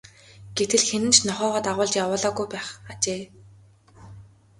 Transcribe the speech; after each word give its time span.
Гэтэл 0.57 0.83
хэн 0.89 1.03
нь 1.07 1.13
ч 1.15 1.17
нохойгоо 1.27 1.61
дагуулж 1.65 1.93
явуулаагүй 2.03 2.45
байх 2.51 2.67
ажээ. 2.91 3.21